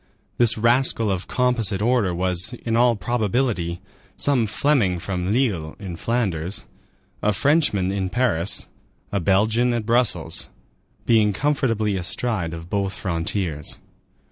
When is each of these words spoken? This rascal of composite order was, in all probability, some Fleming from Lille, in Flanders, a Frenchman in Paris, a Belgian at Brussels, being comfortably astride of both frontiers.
This 0.39 0.57
rascal 0.57 1.11
of 1.11 1.27
composite 1.27 1.79
order 1.79 2.11
was, 2.11 2.53
in 2.65 2.75
all 2.75 2.95
probability, 2.95 3.81
some 4.17 4.47
Fleming 4.47 4.97
from 4.97 5.31
Lille, 5.31 5.75
in 5.77 5.95
Flanders, 5.95 6.65
a 7.21 7.31
Frenchman 7.31 7.91
in 7.91 8.09
Paris, 8.09 8.67
a 9.11 9.19
Belgian 9.19 9.73
at 9.73 9.85
Brussels, 9.85 10.49
being 11.05 11.33
comfortably 11.33 11.97
astride 11.97 12.51
of 12.51 12.67
both 12.67 12.93
frontiers. 12.93 13.77